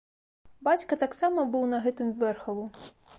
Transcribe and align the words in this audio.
Бацька 0.67 0.97
таксама 1.03 1.43
быў 1.57 1.63
на 1.73 1.83
гэтым 1.85 2.09
вэрхалу. 2.25 2.65